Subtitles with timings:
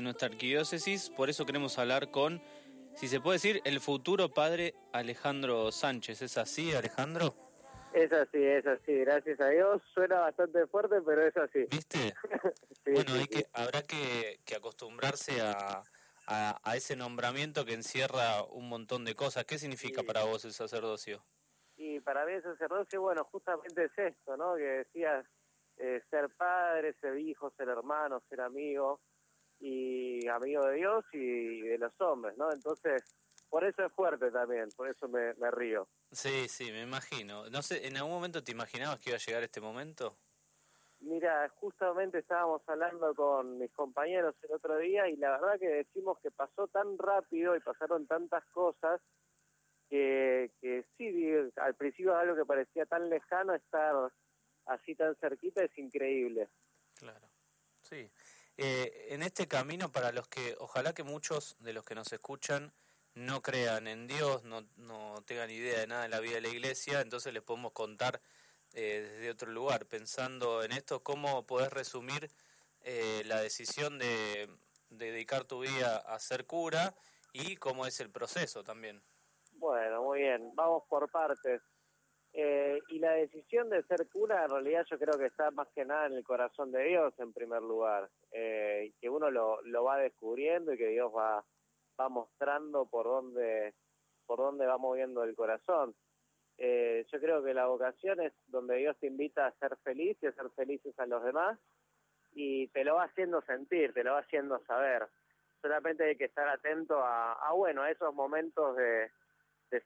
[0.00, 2.40] En nuestra arquidiócesis, por eso queremos hablar con,
[2.94, 6.22] si se puede decir, el futuro padre Alejandro Sánchez.
[6.22, 7.34] ¿Es así, Alejandro?
[7.92, 9.82] Es así, es así, gracias a Dios.
[9.92, 11.66] Suena bastante fuerte, pero es así.
[11.70, 12.14] ¿Viste?
[12.86, 15.82] bueno, hay que, habrá que, acostumbrarse a,
[16.26, 19.44] a, ese nombramiento que encierra un montón de cosas.
[19.44, 21.22] ¿Qué significa para vos el sacerdocio?
[21.76, 24.56] Y para mí el sacerdocio, bueno, justamente es esto, ¿no?
[24.56, 25.26] Que decías,
[25.76, 28.98] eh, ser padre, ser hijo, ser hermano, ser amigo,
[29.60, 32.50] y amigo de Dios y de los hombres, ¿no?
[32.52, 33.02] Entonces,
[33.48, 35.88] por eso es fuerte también, por eso me, me río.
[36.10, 37.48] Sí, sí, me imagino.
[37.50, 40.16] No sé, ¿en algún momento te imaginabas que iba a llegar este momento?
[41.00, 46.18] Mira, justamente estábamos hablando con mis compañeros el otro día y la verdad que decimos
[46.20, 49.00] que pasó tan rápido y pasaron tantas cosas
[49.88, 54.12] que, que sí, al principio algo que parecía tan lejano estar
[54.66, 56.48] así tan cerquita es increíble.
[56.96, 57.28] Claro,
[57.80, 58.10] sí.
[58.62, 62.74] Eh, en este camino, para los que, ojalá que muchos de los que nos escuchan
[63.14, 66.48] no crean en Dios, no, no tengan idea de nada en la vida de la
[66.48, 68.20] iglesia, entonces les podemos contar
[68.74, 72.30] eh, desde otro lugar, pensando en esto, cómo podés resumir
[72.82, 74.50] eh, la decisión de,
[74.90, 76.94] dedicar tu vida a ser cura
[77.32, 79.02] y cómo es el proceso también.
[79.52, 81.62] Bueno, muy bien, vamos por partes.
[82.32, 85.84] Eh, y la decisión de ser cura en realidad yo creo que está más que
[85.84, 90.72] nada en el corazón de Dios en primer lugar, que uno lo, lo va descubriendo
[90.72, 91.44] y que Dios va
[92.00, 93.74] va mostrando por dónde,
[94.26, 95.94] por dónde va moviendo el corazón.
[96.58, 100.26] Eh, yo creo que la vocación es donde Dios te invita a ser feliz y
[100.26, 101.58] a ser felices a los demás
[102.32, 105.06] y te lo va haciendo sentir, te lo va haciendo saber.
[105.62, 109.10] Solamente hay que estar atento a, bueno, a esos momentos de,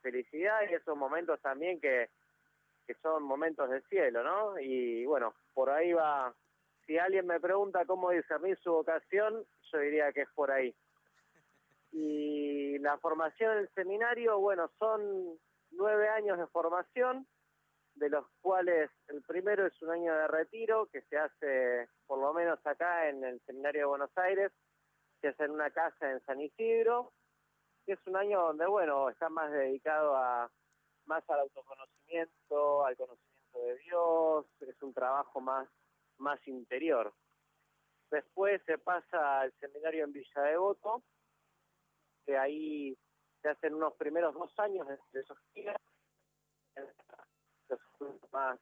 [0.01, 2.09] felicidad y esos momentos también que,
[2.87, 4.59] que son momentos del cielo, ¿no?
[4.59, 6.35] Y bueno, por ahí va,
[6.87, 10.75] si alguien me pregunta cómo discernir su vocación, yo diría que es por ahí.
[11.93, 15.39] Y la formación del seminario, bueno, son
[15.71, 17.27] nueve años de formación,
[17.95, 22.33] de los cuales el primero es un año de retiro que se hace por lo
[22.33, 24.53] menos acá en el Seminario de Buenos Aires,
[25.21, 27.13] se hace en una casa en San Isidro,
[27.87, 30.51] que es un año donde, bueno, está más dedicado a
[31.07, 35.69] más al autoconocimiento, al conocimiento de Dios, es un trabajo más,
[36.19, 37.13] más interior.
[38.11, 41.03] Después se pasa al seminario en Villa Devoto,
[42.25, 42.97] que ahí
[43.43, 45.77] se hacen unos primeros dos años de filosofía,
[47.69, 47.81] los
[48.33, 48.59] más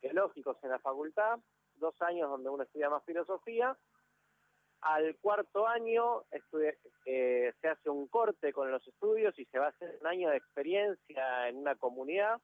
[0.00, 1.38] teológicos en la facultad,
[1.74, 3.76] dos años donde uno estudia más filosofía.
[4.80, 6.24] Al cuarto año
[7.06, 10.28] eh, se hace un corte con los estudios y se va a hacer un año
[10.30, 12.40] de experiencia en una comunidad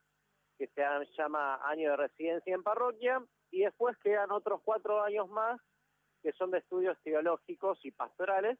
[0.59, 0.81] que se
[1.17, 5.59] llama año de residencia en parroquia y después quedan otros cuatro años más
[6.21, 8.59] que son de estudios teológicos y pastorales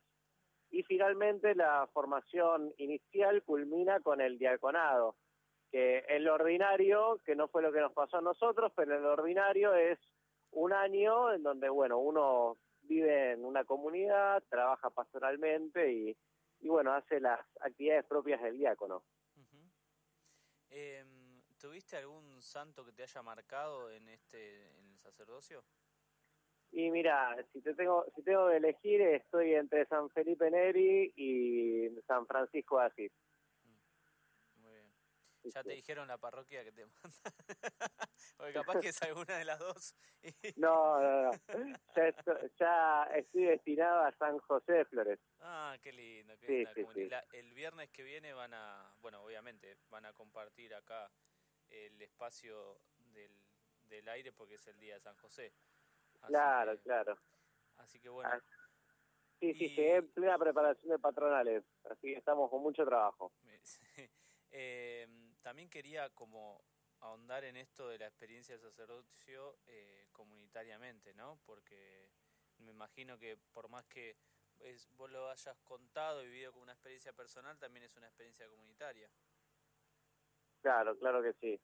[0.72, 5.18] y finalmente la formación inicial culmina con el diaconado,
[5.72, 9.04] que en lo ordinario, que no fue lo que nos pasó a nosotros, pero en
[9.04, 10.00] lo ordinario es
[10.52, 16.18] un año en donde, bueno, uno vive en una comunidad, trabaja pastoralmente y,
[16.62, 19.04] y bueno, hace las actividades propias del diácono.
[21.60, 25.62] ¿Tuviste algún santo que te haya marcado en este en el sacerdocio?
[26.72, 31.90] Y mira, si te tengo, si tengo que elegir, estoy entre San Felipe Neri y
[32.08, 33.12] San Francisco de Asís.
[33.64, 34.94] Mm, muy bien.
[35.44, 37.34] Ya te dijeron la parroquia que te manda.
[38.38, 39.96] Porque capaz que es alguna de las dos.
[40.56, 41.32] no, no, no.
[42.58, 45.20] Ya, estoy, destinado a San José de Flores.
[45.42, 46.38] Ah, qué lindo.
[46.38, 51.12] Qué sí, el viernes que viene van a, bueno, obviamente, van a compartir acá
[51.70, 52.80] el espacio
[53.14, 53.32] del,
[53.84, 55.54] del aire porque es el día de San José
[56.28, 57.18] claro, claro.
[57.78, 58.30] Así que bueno.
[58.32, 58.42] Ah,
[59.40, 63.32] sí, sí, sí, en plena preparación de patronales, así que estamos con mucho trabajo.
[64.52, 65.08] eh,
[65.42, 66.64] también quería como
[67.02, 71.40] ahondar en esto de la experiencia de sacerdocio eh, comunitariamente, ¿no?
[71.46, 72.12] Porque
[72.58, 74.18] me imagino que por más que
[74.60, 78.48] es, vos lo hayas contado y vivido como una experiencia personal, también es una experiencia
[78.50, 79.10] comunitaria.
[80.62, 81.60] Claro, claro que sí.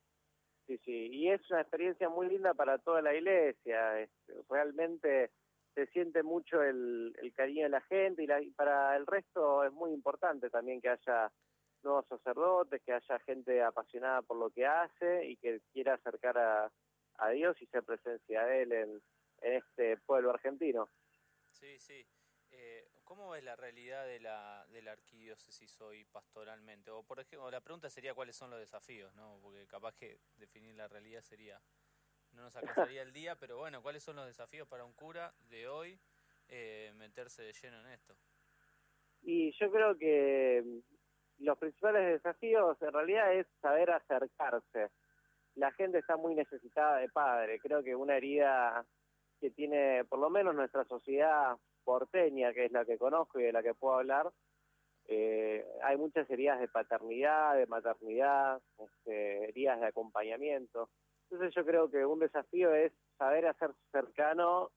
[0.67, 4.09] Sí, sí, y es una experiencia muy linda para toda la iglesia.
[4.49, 5.29] Realmente
[5.75, 9.91] se siente mucho el, cariño de la gente y, la, para el resto es muy
[9.91, 11.31] importante también que haya
[11.83, 16.71] nuevos sacerdotes, que haya gente apasionada por lo que hace y que quiera acercar a,
[17.17, 19.01] a Dios y ser presencia de Él en,
[19.41, 20.89] en este pueblo argentino.
[21.51, 22.05] Sí, sí.
[23.05, 26.91] ¿Cómo es la realidad de la, de arquidiócesis hoy pastoralmente?
[26.91, 29.39] O por ejemplo, la pregunta sería cuáles son los desafíos, ¿no?
[29.41, 31.61] Porque capaz que definir la realidad sería,
[32.33, 35.67] no nos alcanzaría el día, pero bueno, ¿cuáles son los desafíos para un cura de
[35.67, 35.99] hoy
[36.49, 38.15] eh, meterse de lleno en esto.
[39.23, 40.63] Y yo creo que
[41.39, 44.91] los principales desafíos en realidad es saber acercarse.
[45.55, 47.59] La gente está muy necesitada de padre.
[47.59, 48.85] Creo que una herida
[49.39, 53.53] que tiene, por lo menos nuestra sociedad porteña, que es la que conozco y de
[53.53, 54.31] la que puedo hablar,
[55.07, 60.89] eh, hay muchas heridas de paternidad, de maternidad, este, heridas de acompañamiento.
[61.29, 64.71] Entonces yo creo que un desafío es saber hacer cercano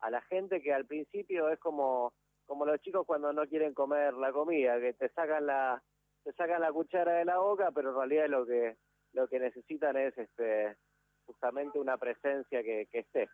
[0.00, 2.12] a la gente que al principio es como
[2.44, 5.82] como los chicos cuando no quieren comer la comida, que te sacan la
[6.24, 8.76] te sacan la cuchara de la boca, pero en realidad lo que
[9.12, 10.76] lo que necesitan es este
[11.24, 13.28] justamente una presencia que, que esté.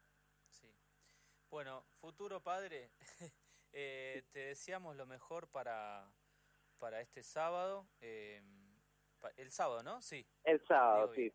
[0.51, 0.69] Sí.
[1.51, 2.91] Bueno, futuro padre,
[4.59, 6.11] deseamos lo mejor para,
[6.79, 7.87] para este sábado.
[8.01, 8.43] Eh,
[9.37, 10.03] el sábado, ¿no?
[10.03, 10.27] Sí.
[10.43, 11.33] El sábado, sí.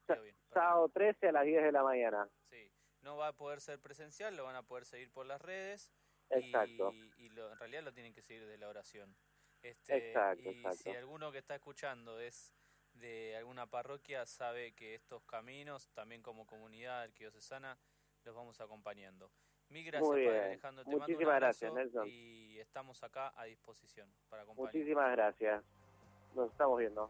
[0.54, 2.30] sábado 13 a las 10 de la mañana.
[2.50, 2.70] Sí.
[3.02, 5.94] No va a poder ser presencial, lo van a poder seguir por las redes.
[6.30, 6.92] Exacto.
[7.18, 9.16] Y, lo, en realidad lo tienen que seguir de la oración.
[9.62, 12.54] Este, exacto, y si alguno que está escuchando es
[12.92, 17.80] de alguna parroquia, sabe que estos caminos, también como comunidad arquidiocesana,
[18.26, 19.32] los vamos acompañando.
[19.74, 20.84] Mil gracias, Padre Alejandro.
[20.86, 22.08] Te Muchísimas gracias, Nelson.
[22.08, 24.72] Y estamos acá a disposición para acompañar.
[24.72, 25.64] Muchísimas gracias.
[26.36, 27.10] Nos estamos viendo.